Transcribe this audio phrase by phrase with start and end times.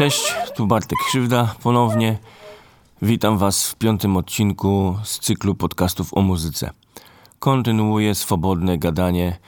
[0.00, 2.18] Cześć, tu Bartek Krzywda ponownie.
[3.02, 6.70] Witam Was w piątym odcinku z cyklu podcastów o muzyce.
[7.38, 9.38] Kontynuuję swobodne gadanie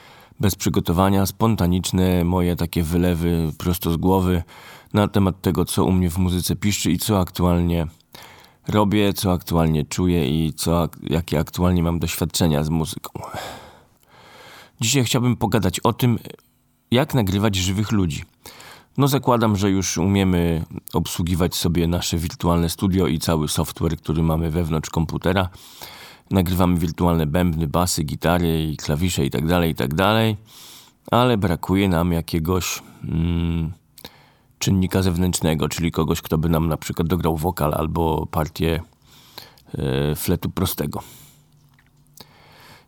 [0.41, 4.43] bez przygotowania, spontaniczne moje takie wylewy prosto z głowy
[4.93, 7.87] na temat tego, co u mnie w muzyce piszczy i co aktualnie
[8.69, 13.11] robię, co aktualnie czuję i co, jakie aktualnie mam doświadczenia z muzyką.
[14.81, 16.19] Dzisiaj chciałbym pogadać o tym,
[16.91, 18.25] jak nagrywać żywych ludzi.
[18.97, 24.51] No zakładam, że już umiemy obsługiwać sobie nasze wirtualne studio i cały software, który mamy
[24.51, 25.49] wewnątrz komputera.
[26.31, 30.37] Nagrywamy wirtualne bębny, basy, gitary i klawisze itd., tak itd., tak
[31.11, 33.73] ale brakuje nam jakiegoś mm,
[34.59, 38.81] czynnika zewnętrznego, czyli kogoś, kto by nam na przykład dograł wokal albo partię
[39.75, 41.03] e, fletu prostego.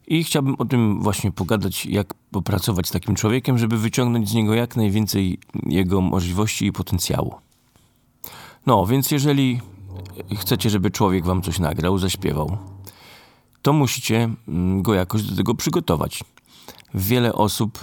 [0.06, 4.54] I chciałbym o tym właśnie pogadać, jak popracować z takim człowiekiem, żeby wyciągnąć z niego
[4.54, 7.34] jak najwięcej jego możliwości i potencjału.
[8.66, 9.60] No, więc jeżeli
[10.36, 12.58] chcecie, żeby człowiek wam coś nagrał, zaśpiewał,
[13.62, 16.24] to musicie mm, go jakoś do tego przygotować.
[16.94, 17.78] Wiele osób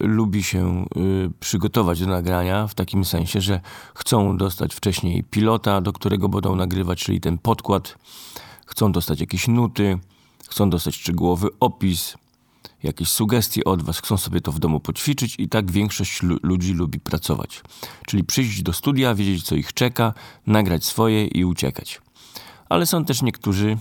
[0.00, 3.60] y, lubi się y, przygotować do nagrania w takim sensie, że
[3.94, 7.98] chcą dostać wcześniej pilota, do którego będą nagrywać, czyli ten podkład,
[8.66, 9.98] chcą dostać jakieś nuty,
[10.48, 12.14] chcą dostać szczegółowy opis,
[12.82, 17.00] jakieś sugestie od Was, chcą sobie to w domu poćwiczyć i tak większość ludzi lubi
[17.00, 17.62] pracować.
[18.06, 20.14] Czyli przyjść do studia, wiedzieć co ich czeka,
[20.46, 22.00] nagrać swoje i uciekać.
[22.68, 23.78] Ale są też niektórzy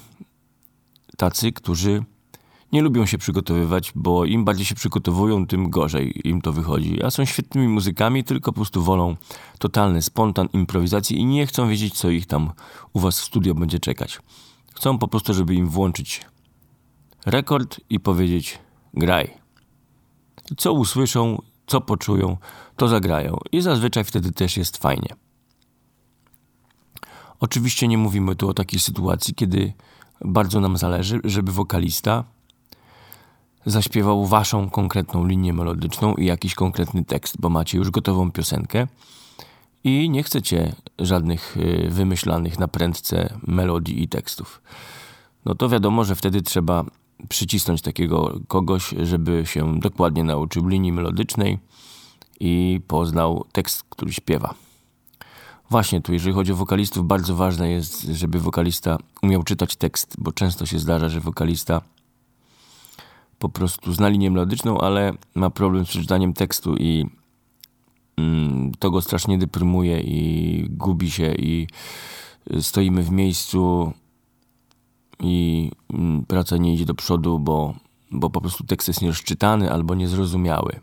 [1.17, 2.03] tacy, którzy
[2.71, 7.03] nie lubią się przygotowywać, bo im bardziej się przygotowują, tym gorzej im to wychodzi.
[7.03, 9.15] A są świetnymi muzykami, tylko po prostu wolą
[9.59, 12.51] totalny spontan, improwizacji i nie chcą wiedzieć, co ich tam
[12.93, 14.19] u Was w studio będzie czekać.
[14.73, 16.21] Chcą po prostu, żeby im włączyć
[17.25, 18.59] rekord i powiedzieć
[18.93, 19.37] graj.
[20.57, 22.37] Co usłyszą, co poczują,
[22.75, 25.15] to zagrają i zazwyczaj wtedy też jest fajnie.
[27.39, 29.73] Oczywiście nie mówimy tu o takiej sytuacji, kiedy
[30.25, 32.23] bardzo nam zależy, żeby wokalista
[33.65, 38.87] zaśpiewał waszą konkretną linię melodyczną i jakiś konkretny tekst, bo macie już gotową piosenkę
[39.83, 44.61] i nie chcecie żadnych y, wymyślanych na prędce melodii i tekstów.
[45.45, 46.85] No to wiadomo, że wtedy trzeba
[47.29, 51.59] przycisnąć takiego kogoś, żeby się dokładnie nauczył linii melodycznej
[52.39, 54.53] i poznał tekst, który śpiewa.
[55.69, 60.31] Właśnie tu, jeżeli chodzi o wokalistów, bardzo ważne jest, żeby wokalista umiał czytać tekst, bo
[60.31, 61.81] często się zdarza, że wokalista
[63.39, 67.05] po prostu zna linię melodyczną, ale ma problem z przeczytaniem tekstu i
[68.17, 71.67] mm, to go strasznie deprymuje i gubi się i
[72.61, 73.93] stoimy w miejscu
[75.19, 77.73] i mm, praca nie idzie do przodu, bo,
[78.11, 80.79] bo po prostu tekst jest nierozczytany albo niezrozumiały.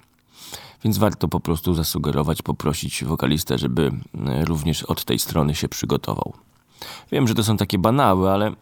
[0.85, 3.93] Więc warto po prostu zasugerować, poprosić wokalistę, żeby
[4.27, 6.33] e, również od tej strony się przygotował.
[7.13, 8.53] Wiem, że to są takie banały, ale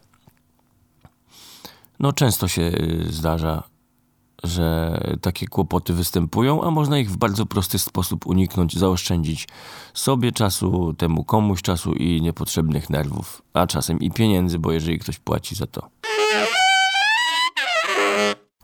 [2.00, 2.72] no często się e,
[3.12, 3.62] zdarza,
[4.42, 9.48] że takie kłopoty występują, a można ich w bardzo prosty sposób uniknąć, zaoszczędzić
[9.94, 15.18] sobie czasu, temu komuś czasu i niepotrzebnych nerwów, a czasem i pieniędzy, bo jeżeli ktoś
[15.18, 15.88] płaci za to.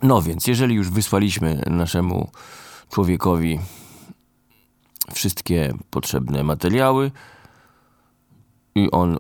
[0.03, 2.31] No więc, jeżeli już wysłaliśmy naszemu
[2.91, 3.59] człowiekowi
[5.15, 7.11] wszystkie potrzebne materiały
[8.75, 9.19] i on y,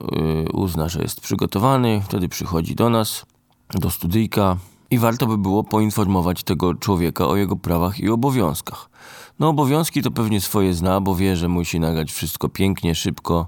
[0.52, 3.26] uzna, że jest przygotowany, wtedy przychodzi do nas,
[3.70, 4.56] do studyjka,
[4.90, 8.90] i warto by było poinformować tego człowieka o jego prawach i obowiązkach.
[9.38, 13.46] No obowiązki to pewnie swoje zna, bo wie, że musi nagrać wszystko pięknie, szybko,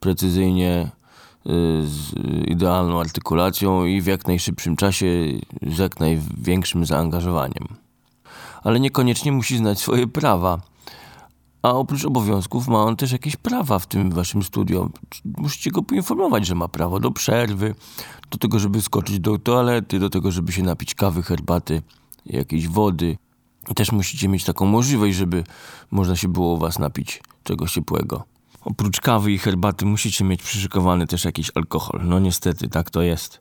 [0.00, 0.90] precyzyjnie,
[1.46, 1.50] y,
[1.86, 2.12] z
[2.46, 5.06] idealną artykulacją i w jak najszybszym czasie,
[5.66, 7.68] z jak największym zaangażowaniem.
[8.62, 10.60] Ale niekoniecznie musi znać swoje prawa.
[11.62, 14.90] A oprócz obowiązków ma on też jakieś prawa w tym waszym studio.
[15.24, 17.74] Musicie go poinformować, że ma prawo do przerwy,
[18.30, 21.82] do tego, żeby skoczyć do toalety, do tego, żeby się napić kawy, herbaty,
[22.26, 23.18] jakiejś wody.
[23.76, 25.44] Też musicie mieć taką możliwość, żeby
[25.90, 28.24] można się było u was napić czegoś ciepłego.
[28.64, 32.00] Oprócz kawy i herbaty musicie mieć przyszykowany też jakiś alkohol.
[32.04, 33.40] No niestety, tak to jest.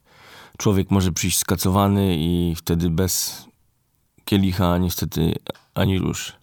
[0.58, 3.46] Człowiek może przyjść skacowany i wtedy bez
[4.26, 5.36] kielicha niestety
[5.74, 6.34] ani rusz.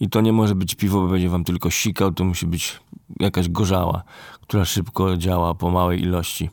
[0.00, 2.80] I to nie może być piwo, bo będzie wam tylko sikał, to musi być
[3.20, 4.02] jakaś gorzała,
[4.40, 6.50] która szybko działa po małej ilości.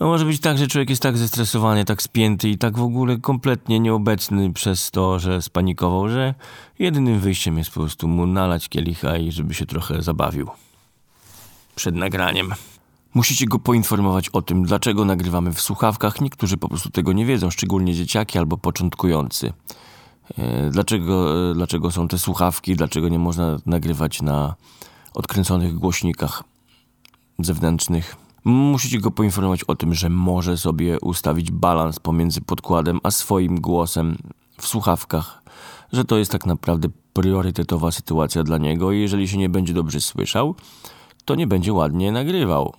[0.00, 3.18] A może być tak, że człowiek jest tak zestresowany, tak spięty i tak w ogóle
[3.18, 6.34] kompletnie nieobecny przez to, że spanikował, że
[6.78, 10.50] jedynym wyjściem jest po prostu mu nalać kielicha i żeby się trochę zabawił.
[11.74, 12.52] Przed nagraniem.
[13.14, 16.20] Musicie go poinformować o tym, dlaczego nagrywamy w słuchawkach.
[16.20, 19.52] Niektórzy po prostu tego nie wiedzą, szczególnie dzieciaki albo początkujący.
[20.38, 24.54] E, dlaczego, e, dlaczego są te słuchawki, dlaczego nie można nagrywać na
[25.14, 26.42] odkręconych głośnikach
[27.38, 28.16] zewnętrznych.
[28.44, 34.16] Musicie go poinformować o tym, że może sobie ustawić balans pomiędzy podkładem a swoim głosem
[34.60, 35.42] w słuchawkach,
[35.92, 40.00] że to jest tak naprawdę priorytetowa sytuacja dla niego i jeżeli się nie będzie dobrze
[40.00, 40.54] słyszał,
[41.24, 42.74] to nie będzie ładnie nagrywał.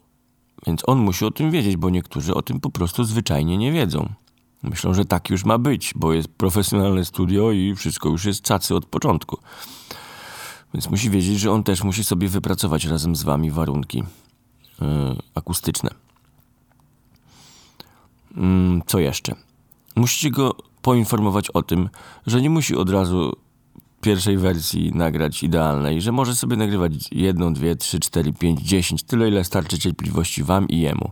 [0.68, 4.10] Więc on musi o tym wiedzieć, bo niektórzy o tym po prostu zwyczajnie nie wiedzą.
[4.70, 8.76] Myślą, że tak już ma być, bo jest profesjonalne studio i wszystko już jest cacy
[8.76, 9.38] od początku.
[10.74, 13.98] Więc musi wiedzieć, że on też musi sobie wypracować razem z wami warunki
[14.82, 14.88] yy,
[15.36, 15.90] akustyczne.
[18.36, 18.44] Yy,
[18.88, 19.36] co jeszcze?
[19.96, 21.90] Musicie go poinformować o tym,
[22.28, 23.36] że nie musi od razu
[24.02, 29.28] pierwszej wersji nagrać idealnej, że może sobie nagrywać jedną, dwie, trzy, cztery, pięć, dziesięć, tyle
[29.28, 31.12] ile starczy cierpliwości wam i jemu.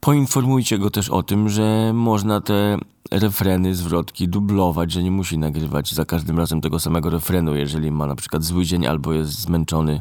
[0.00, 2.78] Poinformujcie go też o tym, że można te
[3.10, 8.06] refreny, zwrotki dublować, że nie musi nagrywać za każdym razem tego samego refrenu, jeżeli ma
[8.06, 10.00] na przykład zły dzień albo jest zmęczony,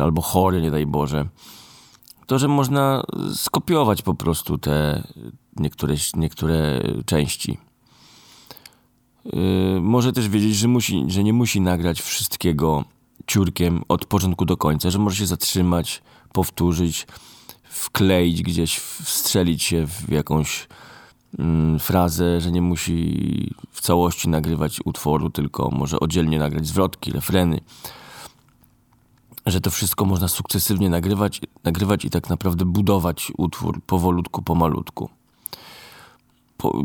[0.00, 1.26] albo chory, nie daj Boże.
[2.26, 3.02] To, że można
[3.34, 5.02] skopiować po prostu te
[5.56, 7.58] niektóre, niektóre części.
[9.24, 12.84] Yy, może też wiedzieć, że, musi, że nie musi nagrać wszystkiego
[13.26, 17.06] ciurkiem od początku do końca, że może się zatrzymać, powtórzyć,
[17.76, 20.68] wkleić gdzieś, wstrzelić się w jakąś
[21.38, 27.60] mm, frazę, że nie musi w całości nagrywać utworu, tylko może oddzielnie nagrać zwrotki, refreny.
[29.46, 35.10] Że to wszystko można sukcesywnie nagrywać, nagrywać i tak naprawdę budować utwór powolutku, pomalutku
[36.56, 36.84] po,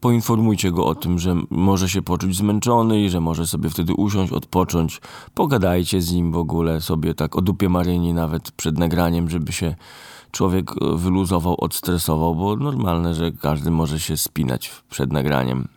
[0.00, 4.32] poinformujcie go o tym, że może się poczuć zmęczony i że może sobie wtedy usiąść,
[4.32, 5.00] odpocząć.
[5.34, 9.74] Pogadajcie z nim w ogóle sobie tak o dupie Maryni nawet przed nagraniem, żeby się
[10.34, 15.68] człowiek e, wyluzował, odstresował, bo normalne, że każdy może się spinać przed nagraniem.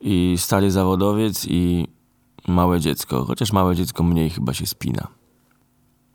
[0.00, 1.88] I stary zawodowiec i
[2.48, 5.08] małe dziecko, chociaż małe dziecko mniej chyba się spina.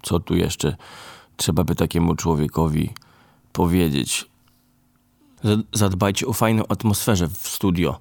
[0.01, 0.75] Co tu jeszcze
[1.36, 2.94] trzeba by takiemu człowiekowi
[3.54, 4.30] powiedzieć?
[5.74, 8.00] Zadbajcie o fajną atmosferę w studio,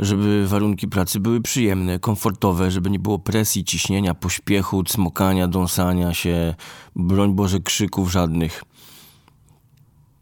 [0.00, 6.54] żeby warunki pracy były przyjemne, komfortowe, żeby nie było presji, ciśnienia, pośpiechu, cmokania, dąsania się,
[6.96, 8.62] broń Boże krzyków żadnych.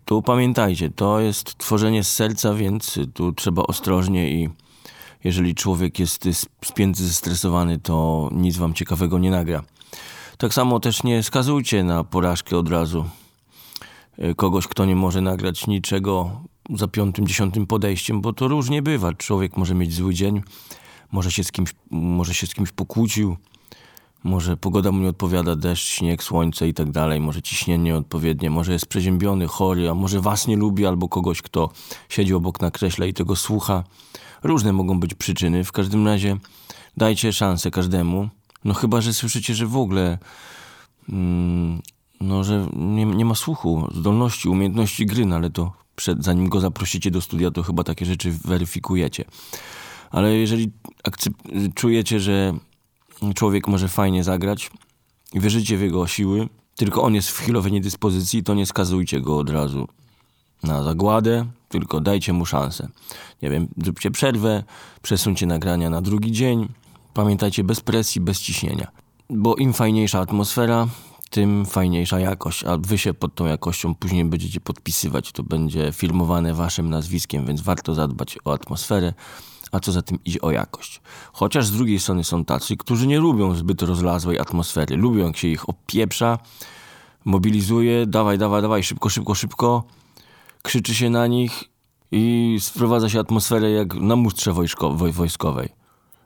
[0.04, 4.50] Tu pamiętajcie, to jest tworzenie z serca, więc tu trzeba ostrożnie i
[5.24, 6.28] jeżeli człowiek jest
[6.64, 9.62] spięty, zestresowany, to nic wam ciekawego nie nagra.
[10.38, 13.04] Tak samo też nie skazujcie na porażkę od razu.
[14.18, 16.40] Y, kogoś, kto nie może nagrać niczego
[16.74, 19.14] za piątym, dziesiątym podejściem, bo to różnie bywa.
[19.14, 20.42] Człowiek może mieć zły dzień,
[21.12, 23.36] może się z kimś, może się z kimś pokłócił,
[24.24, 28.72] może pogoda mu nie odpowiada, deszcz, śnieg, słońce i tak dalej, może ciśnienie odpowiednie, może
[28.72, 31.70] jest przeziębiony, chory, a może was nie lubi, albo kogoś, kto
[32.08, 33.84] siedzi obok na kreśle i tego słucha.
[34.42, 35.64] Różne mogą być przyczyny.
[35.64, 36.36] W każdym razie
[36.96, 38.28] dajcie szansę każdemu.
[38.64, 40.18] No chyba, że słyszycie, że w ogóle
[41.08, 41.82] mm,
[42.20, 46.60] no, że nie, nie ma słuchu, zdolności, umiejętności gry, no ale to przed, zanim go
[46.60, 49.24] zaprosicie do studia, to chyba takie rzeczy weryfikujecie.
[50.10, 50.70] Ale jeżeli
[51.74, 52.54] czujecie, że
[53.34, 54.70] człowiek może fajnie zagrać
[55.32, 59.38] i wierzycie w jego siły, tylko on jest w chwilowej niedyspozycji, to nie skazujcie go
[59.38, 59.88] od razu
[60.62, 62.88] na zagładę, tylko dajcie mu szansę.
[63.42, 64.64] Nie wiem, zróbcie przerwę,
[65.02, 66.68] przesuńcie nagrania na drugi dzień.
[67.14, 68.90] Pamiętajcie, bez presji, bez ciśnienia.
[69.30, 70.88] Bo im fajniejsza atmosfera,
[71.36, 75.32] tym fajniejsza jakość, a wy się pod tą jakością później będziecie podpisywać.
[75.32, 79.14] To będzie filmowane waszym nazwiskiem, więc warto zadbać o atmosferę,
[79.72, 81.00] a co za tym idzie o jakość.
[81.32, 84.96] Chociaż z drugiej strony są tacy, którzy nie lubią zbyt rozlazłej atmosfery.
[84.96, 86.38] Lubią, jak się ich opieprza,
[87.24, 89.84] mobilizuje, dawaj, dawaj, dawaj, szybko, szybko, szybko,
[90.62, 91.64] krzyczy się na nich
[92.12, 94.52] i sprowadza się atmosferę jak na mustrze
[95.12, 95.68] wojskowej.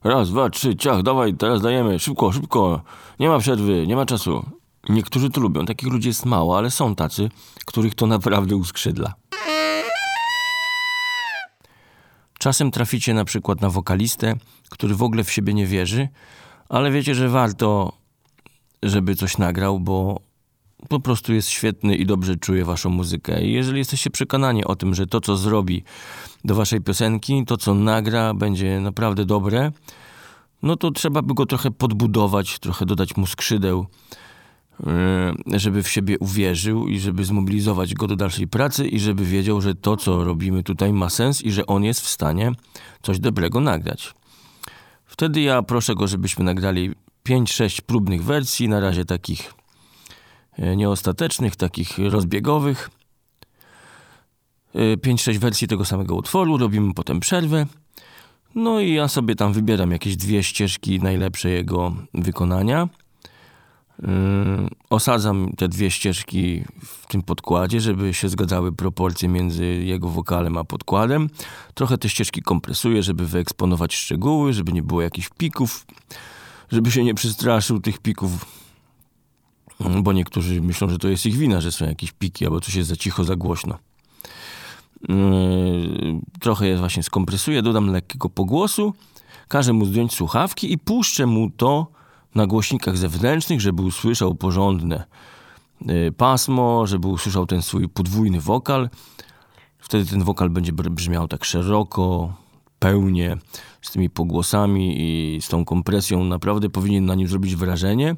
[0.05, 2.81] Raz, dwa, trzy, ciach, dawaj, teraz dajemy, szybko, szybko,
[3.21, 4.60] nie ma przerwy, nie ma czasu.
[4.89, 5.67] Niektórzy to lubią.
[5.67, 7.31] Takich ludzi jest mało, ale są tacy,
[7.67, 9.15] których to naprawdę uskrzydla.
[12.39, 14.35] Czasem traficie na przykład na wokalistę,
[14.69, 16.09] który w ogóle w siebie nie wierzy,
[16.69, 17.93] ale wiecie, że warto,
[18.83, 20.21] żeby coś nagrał, bo
[20.89, 23.43] po prostu jest świetny i dobrze czuje waszą muzykę.
[23.43, 25.85] I jeżeli jesteście przekonani o tym, że to, co zrobi
[26.45, 29.73] do waszej piosenki, to, co nagra, będzie naprawdę dobre,
[30.63, 33.87] no to trzeba by go trochę podbudować, trochę dodać mu skrzydeł
[35.47, 39.75] żeby w siebie uwierzył i żeby zmobilizować go do dalszej pracy i żeby wiedział, że
[39.75, 42.53] to, co robimy tutaj ma sens i że on jest w stanie
[43.03, 44.15] coś dobrego nagrać.
[45.07, 46.95] Wtedy ja proszę go, żebyśmy nagrali
[47.29, 49.55] 5-6 próbnych wersji, na razie takich
[50.53, 52.91] e, nieostatecznych, takich rozbiegowych.
[54.75, 57.67] 5-6 e, wersji tego samego utworu, robimy potem przerwę.
[58.55, 62.89] No i ja sobie tam wybieram jakieś dwie ścieżki najlepsze jego wykonania.
[64.03, 70.59] Yy, osadzam te dwie ścieżki w tym podkładzie, żeby się zgadzały proporcje między jego wokalem
[70.59, 71.31] a podkładem.
[71.75, 75.87] Trochę te ścieżki kompresuję, żeby wyeksponować szczegóły, żeby nie było jakichś pików,
[76.73, 78.47] żeby się nie przestraszył tych pików,
[80.03, 82.89] bo niektórzy myślą, że to jest ich wina, że są jakieś piki, albo coś jest
[82.89, 83.79] za cicho, za głośno.
[85.09, 88.95] Yy, trochę je właśnie skompresuję, dodam lekkiego pogłosu,
[89.49, 92.00] każę mu zdjąć słuchawki i puszczę mu to
[92.35, 95.05] na głośnikach zewnętrznych, żeby usłyszał porządne
[95.81, 98.91] yy, pasmo, żeby usłyszał ten swój podwójny wokal.
[99.79, 102.33] Wtedy ten wokal będzie brzmiał tak szeroko,
[102.79, 103.37] pełnie,
[103.83, 106.25] z tymi pogłosami i z tą kompresją.
[106.25, 108.17] Naprawdę powinien na nim zrobić wrażenie.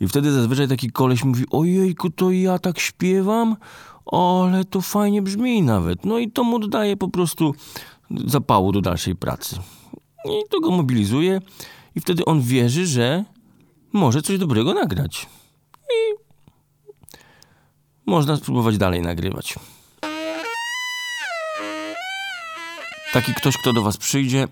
[0.00, 3.56] I wtedy zazwyczaj taki koleś mówi, ojejku, to ja tak śpiewam?
[4.12, 6.04] ale to fajnie brzmi nawet.
[6.04, 7.54] No i to mu dodaje po prostu
[8.26, 9.56] zapału do dalszej pracy.
[10.24, 11.40] I to go mobilizuje
[11.94, 13.24] i wtedy on wierzy, że
[13.92, 15.26] może coś dobrego nagrać.
[15.76, 16.14] I
[18.06, 19.54] można spróbować dalej nagrywać.
[23.12, 24.48] Taki ktoś, kto do was przyjdzie,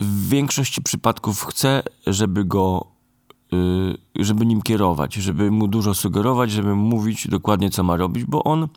[0.00, 2.96] w większości przypadków chce, żeby go
[3.52, 8.24] Y, żeby nim kierować, żeby mu dużo sugerować, żeby mu mówić dokładnie, co ma robić,
[8.24, 8.68] bo on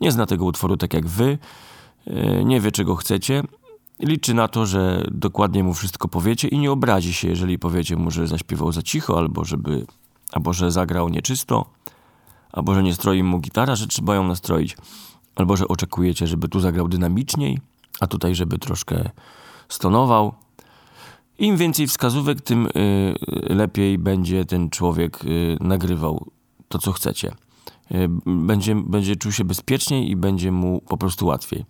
[0.00, 1.38] nie zna tego utworu tak jak wy,
[2.06, 3.42] y, nie wie, czego chcecie.
[4.02, 8.10] Liczy na to, że dokładnie mu wszystko powiecie i nie obrazi się, jeżeli powiecie mu,
[8.10, 9.86] że zaśpiewał za cicho, albo żeby,
[10.32, 11.64] albo że zagrał nieczysto,
[12.52, 14.76] albo że nie stroi mu gitara, że trzeba ją nastroić,
[15.34, 17.60] albo że oczekujecie, żeby tu zagrał dynamiczniej,
[18.00, 19.10] a tutaj, żeby troszkę
[19.68, 20.34] stonował.
[21.38, 23.14] Im więcej wskazówek, tym y,
[23.54, 26.26] lepiej będzie ten człowiek y, nagrywał
[26.68, 27.34] to, co chcecie.
[27.92, 31.64] Y, będzie, będzie czuł się bezpieczniej i będzie mu po prostu łatwiej.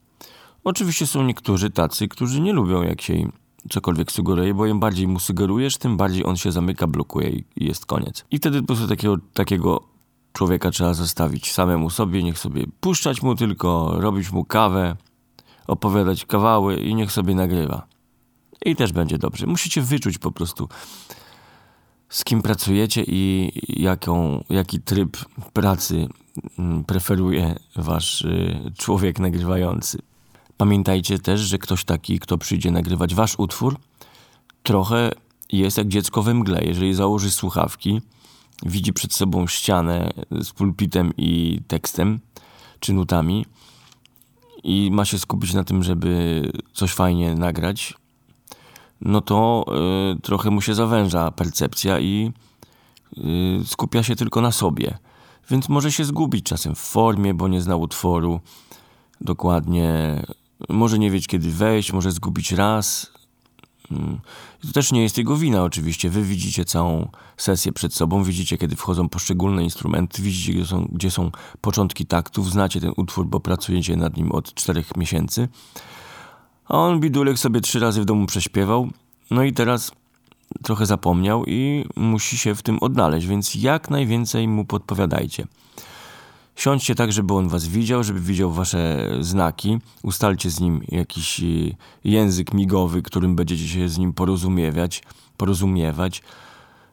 [0.65, 3.33] Oczywiście są niektórzy tacy, którzy nie lubią, jak się im
[3.71, 7.87] cokolwiek sugeruje, bo im bardziej mu sugerujesz, tym bardziej on się zamyka, blokuje i, jest
[7.87, 8.25] koniec.
[8.31, 9.81] I wtedy po prostu takiego, takiego
[10.33, 14.97] człowieka trzeba zostawić samemu sobie, niech sobie puszczać mu tylko, robić mu kawę,
[15.67, 17.93] opowiadać kawały i niech sobie nagrywa
[18.65, 19.47] i też będzie dobrze.
[19.47, 20.69] Musicie wyczuć po prostu,
[22.09, 23.53] z kim pracujecie i
[23.83, 25.17] jaką, jaki tryb
[25.53, 26.09] pracy
[26.59, 29.99] mm, preferuje wasz y, człowiek nagrywający.
[30.63, 33.77] Pamiętajcie też, że ktoś taki, kto przyjdzie nagrywać wasz utwór,
[34.63, 35.11] trochę
[35.53, 36.65] jest jak dziecko we mgle.
[36.65, 38.01] Jeżeli założy słuchawki,
[38.67, 42.21] widzi przed sobą ścianę z pulpitem i tekstem
[42.81, 43.47] czy nutami
[44.65, 46.43] i ma się skupić na tym, żeby
[46.73, 47.95] coś fajnie nagrać,
[49.01, 49.65] no to
[50.17, 52.33] y, trochę mu się zawęża percepcja i
[53.19, 54.99] y, skupia się tylko na sobie.
[55.51, 58.41] Więc może się zgubić czasem w formie, bo nie zna utworu
[59.21, 60.23] dokładnie.
[60.69, 63.13] Może nie wiedzieć kiedy wejść, może zgubić raz.
[63.91, 64.21] Mm.
[64.67, 66.11] To też nie jest jego wina oczywiście.
[66.11, 71.11] Wy widzicie całą sesję przed sobą, widzicie kiedy wchodzą poszczególne instrumenty, widzicie gdzie są, gdzie
[71.11, 75.49] są początki taktów, znacie ten utwór, bo pracujecie nad nim od czterech miesięcy.
[76.69, 78.89] A on bidulek sobie trzy razy w domu prześpiewał.
[79.31, 79.93] No i teraz
[80.63, 85.47] trochę zapomniał i musi się w tym odnaleźć, więc jak najwięcej mu podpowiadajcie.
[86.57, 89.79] Siądźcie tak, żeby on was widział, żeby widział wasze znaki.
[90.03, 95.03] Ustalcie z nim jakiś y, język migowy, którym będziecie się z nim porozumiewać.
[95.37, 96.23] porozumiewać.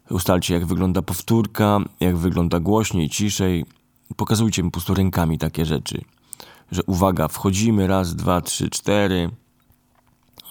[0.10, 3.66] Ustalcie, jak wygląda powtórka, jak wygląda głośniej, ciszej.
[4.16, 6.02] Pokazujcie mu po prostu rękami takie rzeczy.
[6.72, 9.30] Że uwaga, wchodzimy, raz, dwa, trzy, cztery.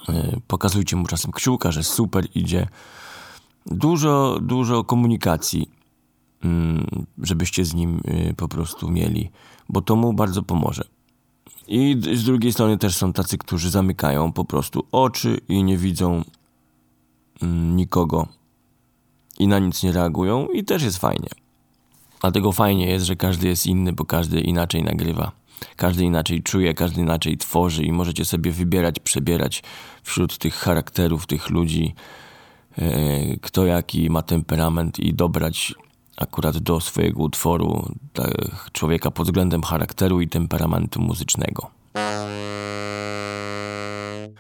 [0.08, 2.68] E, pokazujcie mu czasem kciuka, że super idzie.
[3.66, 5.70] Dużo, dużo komunikacji,
[7.22, 9.30] żebyście z nim e, po prostu mieli,
[9.68, 10.84] bo to mu bardzo pomoże.
[11.68, 16.24] I z drugiej strony też są tacy, którzy zamykają po prostu oczy i nie widzą
[17.42, 18.28] mm, nikogo
[19.38, 21.28] i na nic nie reagują, i też jest fajnie.
[22.20, 25.32] Dlatego fajnie jest, że każdy jest inny, bo każdy inaczej nagrywa.
[25.76, 29.62] Każdy inaczej czuje, każdy inaczej tworzy i możecie sobie wybierać, przebierać
[30.02, 31.94] wśród tych charakterów, tych ludzi,
[32.78, 35.74] e, kto jaki ma temperament i dobrać
[36.20, 37.92] akurat do swojego utworu
[38.72, 41.70] człowieka pod względem charakteru i temperamentu muzycznego.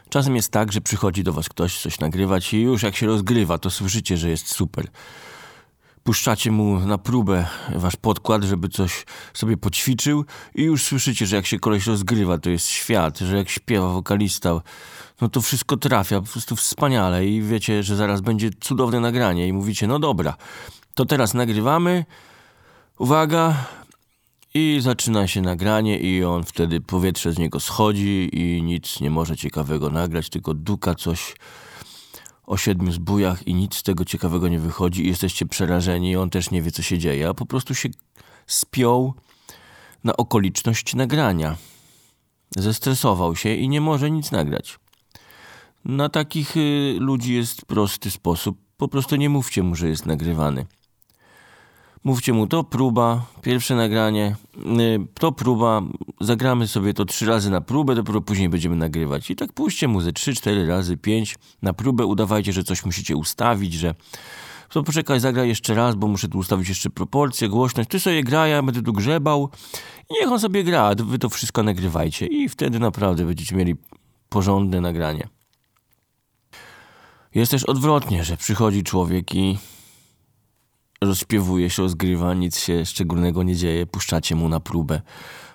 [0.08, 3.58] Czasem jest tak, że przychodzi do was ktoś coś nagrywać i już jak się rozgrywa,
[3.58, 4.88] to słyszycie, że jest super
[6.08, 9.04] puszczacie mu na próbę wasz podkład, żeby coś
[9.34, 13.48] sobie poćwiczył i już słyszycie, że jak się koleś rozgrywa, to jest świat, że jak
[13.48, 14.60] śpiewa wokalista,
[15.20, 19.52] no to wszystko trafia po prostu wspaniale i wiecie, że zaraz będzie cudowne nagranie i
[19.52, 20.36] mówicie, no dobra,
[20.98, 22.04] to teraz nagrywamy,
[22.98, 23.66] uwaga,
[24.54, 29.36] i zaczyna się nagranie i on wtedy powietrze z niego schodzi i nic nie może
[29.36, 31.36] ciekawego nagrać, tylko duka coś
[32.46, 36.50] o siedmiu zbójach i nic z tego ciekawego nie wychodzi i jesteście przerażeni, on też
[36.50, 37.88] nie wie, co się dzieje, a po prostu się
[38.46, 39.14] spiął
[40.04, 41.56] na okoliczność nagrania.
[42.56, 44.78] Zestresował się i nie może nic nagrać.
[45.84, 48.58] Na takich y, ludzi jest prosty sposób.
[48.76, 50.66] Po prostu nie mówcie mu, że jest nagrywany.
[52.04, 54.36] Mówcie mu, to próba, pierwsze nagranie,
[54.80, 55.82] y, to próba,
[56.20, 59.30] zagramy sobie to trzy razy na próbę, dopiero później będziemy nagrywać.
[59.30, 63.16] I tak puśćcie mu ze trzy, cztery razy, pięć na próbę, udawajcie, że coś musicie
[63.16, 63.94] ustawić, że
[64.68, 67.90] to poczekaj, zagraj jeszcze raz, bo muszę tu ustawić jeszcze proporcje, głośność.
[67.90, 69.50] Ty sobie gra, ja będę tu grzebał
[70.10, 73.74] i niech on sobie gra, wy to wszystko nagrywajcie i wtedy naprawdę będziecie mieli
[74.28, 75.28] porządne nagranie.
[77.34, 79.58] Jest też odwrotnie, że przychodzi człowiek i
[81.00, 85.00] rozśpiewuje się, rozgrywa, nic się szczególnego nie dzieje, puszczacie mu na próbę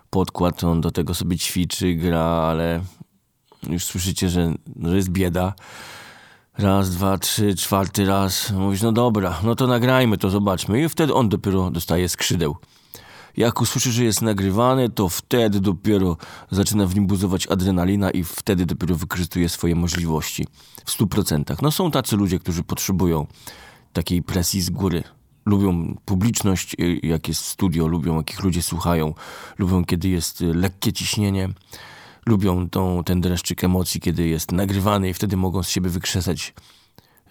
[0.10, 2.82] podkład, on do tego sobie ćwiczy, gra, ale
[3.70, 5.54] już słyszycie, że, że jest bieda.
[6.58, 8.52] Raz, dwa, trzy, czwarty raz.
[8.52, 10.84] Mówisz, no dobra, no to nagrajmy to, zobaczmy.
[10.84, 12.56] I wtedy on dopiero dostaje skrzydeł.
[13.38, 16.18] Jak usłyszy, że jest nagrywany, to wtedy dopiero
[16.52, 20.48] zaczyna w nim buzować adrenalina i wtedy dopiero wykorzystuje swoje możliwości
[20.86, 21.62] w stu procentach.
[21.62, 23.28] No są tacy ludzie, którzy potrzebują
[23.94, 25.04] takiej presji z góry.
[25.46, 29.14] Lubią publiczność, y, jak jest studio, lubią, jakich ludzie słuchają,
[29.58, 31.50] lubią, kiedy jest y, lekkie ciśnienie,
[32.26, 36.54] lubią tą, ten dreszczyk emocji, kiedy jest nagrywany i wtedy mogą z siebie wykrzesać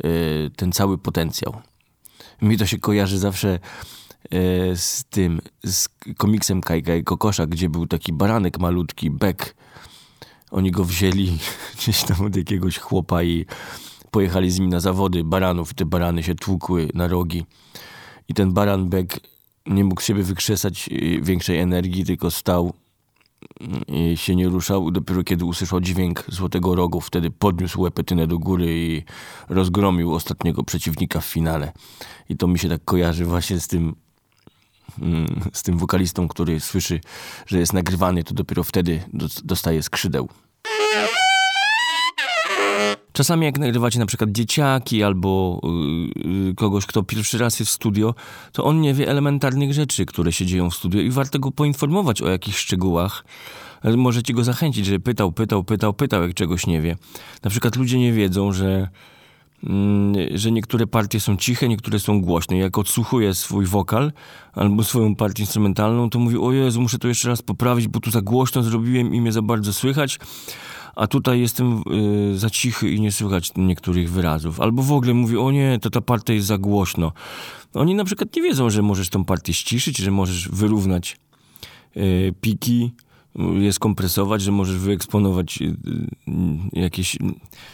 [0.05, 1.61] y, ten cały potencjał.
[2.43, 3.59] Mi to się kojarzy zawsze
[4.75, 9.55] z tym, z komiksem Kajka i Kokosza, gdzie był taki baranek malutki, Beck.
[10.51, 11.39] Oni go wzięli
[11.79, 13.47] gdzieś tam od jakiegoś chłopa i
[14.11, 17.45] pojechali z nim na zawody baranów i te barany się tłukły na rogi
[18.33, 19.21] i ten baran Beck
[19.67, 20.89] nie mógł siebie wykrzesać
[21.23, 22.73] większej energii, tylko stał
[23.89, 24.91] i się nie ruszał.
[24.91, 29.03] Dopiero kiedy usłyszał dźwięk złotego rogu, wtedy podniósł łepetynę do góry i
[29.49, 31.73] rozgromił ostatniego przeciwnika w finale.
[32.29, 33.95] I to mi się tak kojarzy właśnie z tym
[35.03, 37.01] mm, z tym wokalistą, który słyszy,
[37.47, 39.03] że jest nagrywany, to dopiero wtedy
[39.45, 40.29] dostaje skrzydeł.
[43.13, 45.61] Czasami jak nagrywacie na przykład dzieciaki albo
[46.17, 48.15] yy, kogoś, kto pierwszy raz jest w studio,
[48.53, 52.23] to on nie wie elementarnych rzeczy, które się dzieją w studio i warto go poinformować
[52.23, 53.25] o jakichś szczegółach.
[53.97, 56.97] Możecie go zachęcić, że pytał, pytał, pytał, pytał, jak czegoś nie wie.
[57.43, 58.89] Na przykład ludzie nie wiedzą, że
[59.63, 62.57] yy, że niektóre partie są ciche, niektóre są głośne.
[62.57, 64.13] Jak odsłuchuję swój wokal
[64.53, 68.11] albo swoją partię instrumentalną, to mówię, o Jezu, muszę to jeszcze raz poprawić, bo tu
[68.11, 70.19] za głośno zrobiłem i mnie za bardzo słychać
[70.97, 71.83] a tutaj jestem
[72.33, 74.61] y, za cichy i nie słychać niektórych wyrazów.
[74.61, 77.13] Albo w ogóle mówię, o nie, to ta partia jest za głośno.
[77.75, 81.17] Oni na przykład nie wiedzą, że możesz tą partię ściszyć, że możesz wyrównać
[81.97, 82.93] y, piki,
[83.61, 85.75] je skompresować, że możesz wyeksponować y,
[86.73, 87.19] jakieś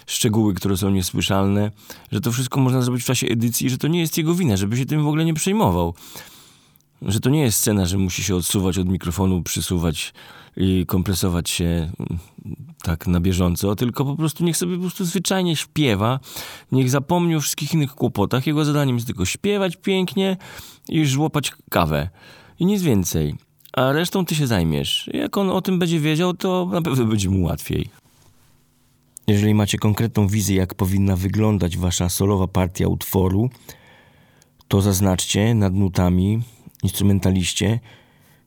[0.07, 1.71] szczegóły, które są niesłyszalne,
[2.13, 4.77] że to wszystko można zrobić w czasie edycji, że to nie jest jego wina, żeby
[4.77, 5.95] się tym w ogóle nie przejmował.
[7.03, 10.13] Że to nie jest scena, że musi się odsuwać od mikrofonu, przysuwać
[10.48, 10.48] i
[10.87, 12.19] kompresować się mm,
[12.83, 16.21] tak na bieżąco, tylko po prostu niech sobie po prostu zwyczajnie śpiewa,
[16.73, 18.47] niech zapomni o wszystkich innych kłopotach.
[18.47, 20.37] Jego zadaniem jest tylko śpiewać pięknie
[20.89, 22.09] i żłopać kawę.
[22.59, 23.35] I nic więcej.
[23.73, 25.11] A resztą ty się zajmiesz.
[25.15, 27.89] Jak on o tym będzie wiedział, to na pewno będzie mu łatwiej.
[29.27, 33.51] Jeżeli macie konkretną wizję, jak powinna wyglądać wasza solowa partia utworu,
[34.69, 36.43] to zaznaczcie nad nutami,
[36.83, 37.81] instrumentaliście,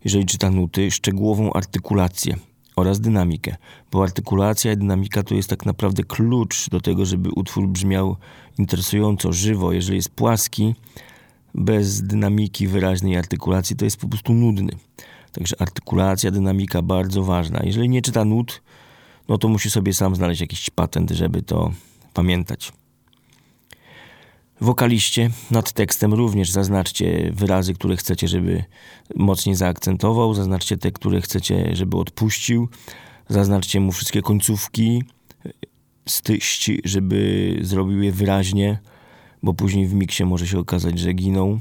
[0.04, 2.36] jeżeli czyta nuty, szczegółową artykulację
[2.76, 3.56] oraz dynamikę,
[3.92, 8.16] bo artykulacja i dynamika to jest tak naprawdę klucz do tego, żeby utwór brzmiał
[8.60, 9.74] interesująco, żywo.
[9.74, 10.76] Jeżeli jest płaski,
[11.56, 14.74] bez dynamiki, wyraźnej artykulacji, to jest po prostu nudny.
[15.32, 17.60] Także artykulacja, dynamika bardzo ważna.
[17.64, 18.62] Jeżeli nie czyta nut,
[19.30, 21.72] no to musi sobie sam znaleźć jakiś patent, żeby to
[22.14, 22.74] pamiętać.
[24.62, 28.64] Wokaliście nad tekstem również zaznaczcie wyrazy, które chcecie, żeby
[29.16, 32.70] mocniej zaakcentował, zaznaczcie te, które chcecie, żeby odpuścił,
[33.30, 35.04] zaznaczcie mu wszystkie końcówki,
[36.10, 38.80] styść, żeby zrobił je wyraźnie,
[39.44, 41.60] bo później w miksie może się okazać, że giną.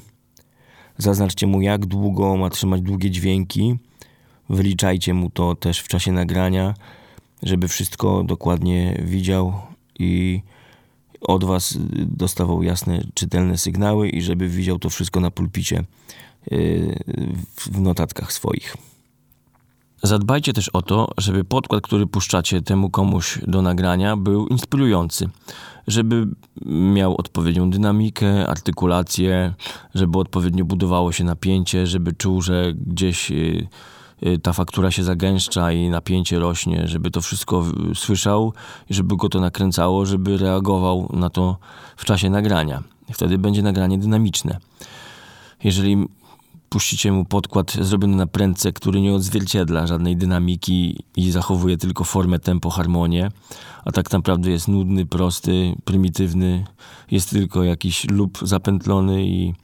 [0.99, 3.77] Zaznaczcie mu, jak długo ma trzymać długie dźwięki.
[4.49, 6.75] Wyliczajcie mu to też w czasie nagrania,
[7.43, 9.53] żeby wszystko dokładnie widział
[9.99, 10.43] i
[11.20, 15.85] od Was dostawał jasne, czytelne sygnały i żeby widział to wszystko na pulpicie
[16.50, 16.98] yy,
[17.56, 18.76] w notatkach swoich.
[20.02, 25.28] Zadbajcie też o to, żeby podkład, który puszczacie temu komuś do nagrania, był inspirujący,
[25.87, 26.26] żeby
[26.66, 29.54] miał odpowiednią dynamikę, artykulację,
[29.94, 33.68] żeby odpowiednio budowało się napięcie, żeby czuł, że gdzieś y,
[34.42, 38.52] ta faktura się zagęszcza i napięcie rośnie, żeby to wszystko słyszał
[38.90, 41.56] i żeby go to nakręcało, żeby reagował na to
[41.96, 42.83] w czasie nagrania.
[43.12, 44.59] Wtedy będzie nagranie dynamiczne.
[45.64, 46.06] Jeżeli
[46.68, 52.38] puścicie mu podkład zrobiony na prędce, który nie odzwierciedla żadnej dynamiki i zachowuje tylko formę,
[52.38, 53.30] tempo, harmonię,
[53.85, 56.64] a tak naprawdę jest nudny, prosty, prymitywny,
[57.11, 59.54] jest tylko jakiś lub zapętlony i,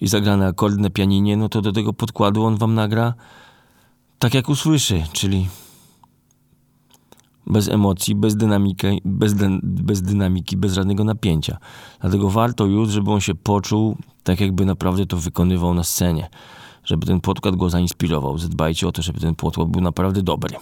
[0.00, 3.14] i zagrany akord na pianinie, no to do tego podkładu on wam nagra
[4.18, 5.48] tak jak usłyszy, czyli
[7.46, 11.58] bez emocji, bez dynamiki, bez, bez dynamiki, bez żadnego napięcia.
[12.00, 16.28] Dlatego warto już, żeby on się poczuł tak, jakby naprawdę to wykonywał na scenie.
[16.84, 18.38] Żeby ten podkład go zainspirował.
[18.38, 20.56] Zadbajcie o to, żeby ten podkład był naprawdę dobry.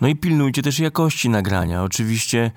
[0.00, 1.82] No i pilnujcie też jakości nagrania.
[1.82, 2.50] Oczywiście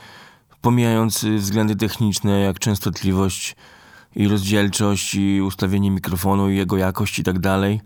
[0.61, 3.55] pomijając względy techniczne, jak częstotliwość
[4.15, 7.81] i rozdzielczość i ustawienie mikrofonu i jego jakość i tak dalej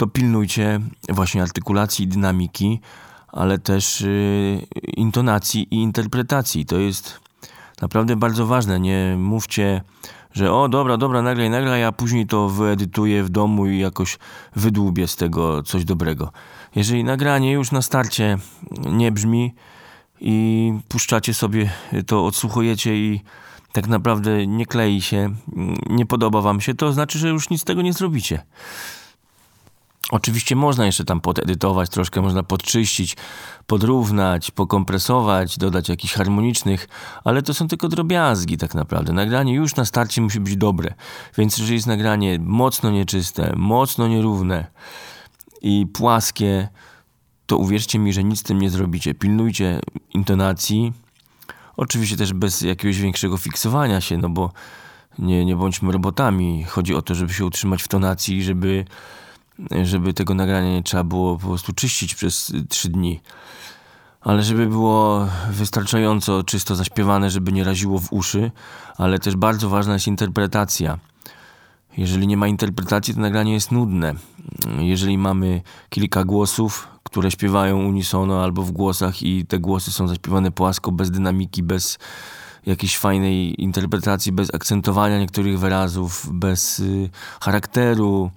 [0.00, 2.80] to pilnujcie właśnie artykulacji dynamiki,
[3.28, 4.60] ale też yy,
[4.96, 6.66] intonacji i interpretacji.
[6.66, 7.20] To jest
[7.82, 8.80] naprawdę bardzo ważne.
[8.80, 9.82] Nie mówcie,
[10.32, 14.18] że o dobra, dobra, nagraj, nagraj, a później to wyedytuję w domu i jakoś
[14.56, 16.32] wydłubię z tego coś dobrego.
[16.74, 18.38] Jeżeli nagranie już na starcie
[18.90, 19.54] nie brzmi
[20.20, 21.70] i puszczacie sobie
[22.06, 23.20] to, odsłuchujecie i
[23.72, 25.34] tak naprawdę nie klei się,
[25.90, 28.42] nie podoba wam się, to znaczy, że już nic z tego nie zrobicie.
[30.10, 33.16] Oczywiście można jeszcze tam podedytować, troszkę można podczyścić,
[33.66, 36.88] podrównać, pokompresować, dodać jakichś harmonicznych,
[37.24, 39.12] ale to są tylko drobiazgi tak naprawdę.
[39.12, 40.94] Nagranie już na starcie musi być dobre,
[41.38, 44.66] więc jeżeli jest nagranie mocno nieczyste, mocno nierówne
[45.62, 46.68] i płaskie,
[47.46, 49.14] to uwierzcie mi, że nic z tym nie zrobicie.
[49.14, 49.80] Pilnujcie
[50.14, 50.92] intonacji,
[51.80, 54.52] oczywiście też bez jakiegoś większego fiksowania się, no bo
[55.18, 56.64] nie, nie bądźmy robotami.
[56.64, 58.84] Chodzi o to, żeby się utrzymać w tonacji, żeby
[59.82, 63.20] żeby tego nagrania nie trzeba było po prostu czyścić przez trzy dni.
[64.20, 68.50] Ale żeby było wystarczająco czysto zaśpiewane, żeby nie raziło w uszy,
[68.96, 70.98] ale też bardzo ważna jest interpretacja.
[71.96, 74.14] Jeżeli nie ma interpretacji, to nagranie jest nudne.
[74.78, 80.50] Jeżeli mamy kilka głosów, które śpiewają unisono albo w głosach i te głosy są zaśpiewane
[80.50, 81.98] płasko, bez dynamiki, bez
[82.66, 88.30] jakiejś fajnej interpretacji, bez akcentowania niektórych wyrazów, bez y, charakteru,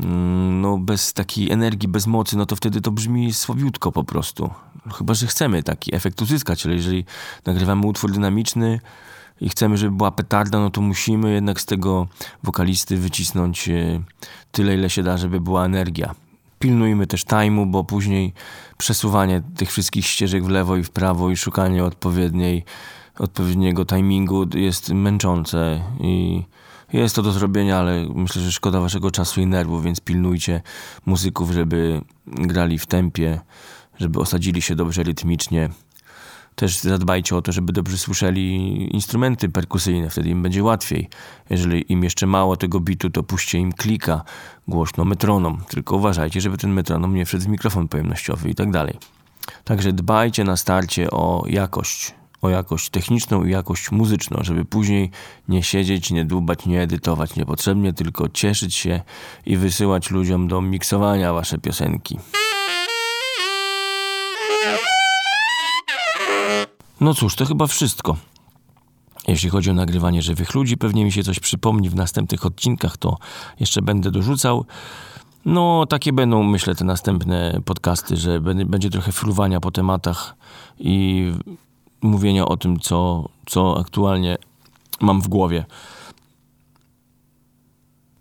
[0.00, 4.50] Mm, no bez takiej energii, bez mocy, no to wtedy to brzmi słabiutko po prostu.
[4.98, 7.04] Chyba, że chcemy taki efekt uzyskać, ale jeżeli
[7.46, 8.80] nagrywamy utwór dynamiczny
[9.40, 12.06] i chcemy, żeby była petarda, no to musimy jednak z tego
[12.42, 14.02] wokalisty wycisnąć e,
[14.52, 16.14] tyle, ile się da, żeby była energia.
[16.62, 18.32] Pilnujmy też time'u, bo później
[18.78, 22.64] przesuwanie tych wszystkich ścieżek w lewo i w prawo i szukanie odpowiedniej,
[23.18, 26.42] odpowiedniego timingu jest męczące i
[26.92, 30.62] jest to do zrobienia, ale myślę, że szkoda waszego czasu i nerwów, więc pilnujcie
[31.06, 33.40] muzyków, żeby grali w tempie,
[33.98, 35.68] żeby osadzili się dobrze rytmicznie.
[36.54, 41.08] Też zadbajcie o to, żeby dobrze słyszeli instrumenty perkusyjne, wtedy im będzie łatwiej.
[41.50, 44.24] Jeżeli im jeszcze mało tego bitu, to puśćcie im klika,
[44.68, 45.60] głośno metronom.
[45.68, 48.98] Tylko uważajcie, żeby ten metronom nie wszedł w mikrofon pojemnościowy i tak dalej.
[49.64, 55.10] Także dbajcie na starcie o jakość o jakość techniczną i jakość muzyczną, żeby później
[55.48, 59.00] nie siedzieć, nie dłubać, nie edytować niepotrzebnie, tylko cieszyć się
[59.46, 62.18] i wysyłać ludziom do miksowania wasze piosenki.
[67.02, 68.16] No cóż, to chyba wszystko.
[69.28, 73.16] Jeśli chodzi o nagrywanie żywych ludzi, pewnie mi się coś przypomni w następnych odcinkach, to
[73.60, 74.64] jeszcze będę dorzucał.
[75.44, 80.36] No, takie będą, myślę, te następne podcasty, że będzie trochę fruwania po tematach
[80.78, 81.26] i
[82.02, 84.36] mówienia o tym, co, co aktualnie
[85.00, 85.64] mam w głowie.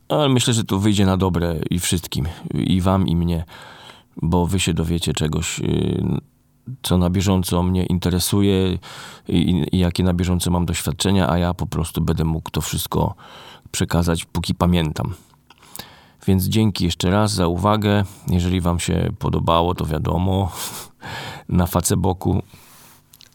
[0.10, 3.46] Ale myślę, że to wyjdzie na dobre i wszystkim, i wam, i mnie,
[4.22, 6.31] bo wy się dowiecie czegoś, y,
[6.84, 8.78] co na bieżąco mnie interesuje
[9.28, 13.16] i, i jakie na bieżąco mam doświadczenia, a ja po prostu będę mógł to wszystko
[13.72, 15.14] przekazać, póki pamiętam.
[16.28, 18.04] Więc dzięki jeszcze raz za uwagę.
[18.28, 20.52] Jeżeli Wam się podobało, to wiadomo,
[21.50, 22.42] na Facebooku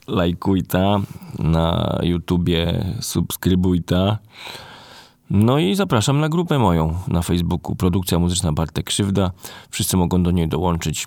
[0.06, 1.00] lajkuj ta,
[1.38, 4.18] na YouTubie subskrybuj ta.
[5.30, 9.30] No i zapraszam na grupę moją na Facebooku Produkcja Muzyczna Bartek Krzywda.
[9.70, 11.06] Wszyscy mogą do niej dołączyć,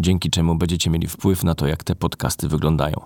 [0.00, 2.96] dzięki czemu będziecie mieli wpływ na to, jak te podcasty wyglądają.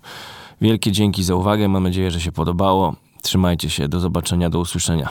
[0.61, 2.94] Wielkie dzięki za uwagę, mam nadzieję, że się podobało.
[3.22, 5.09] Trzymajcie się, do zobaczenia, do usłyszenia.